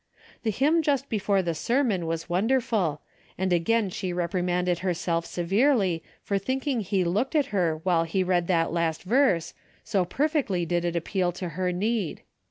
[0.41, 3.01] The hymn just be fore the sermon was wonderful,
[3.37, 7.81] and again she 270 DAILY rate:' reprimanded herself severely, for thinking he looked at her
[7.83, 9.53] while he read that last verse,
[9.83, 12.23] so perfectly did it appeal to her need.